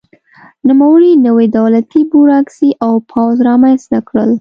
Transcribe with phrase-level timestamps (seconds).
[0.67, 4.31] نوموړي نوې دولتي بیروکراسي او پوځ رامنځته کړل.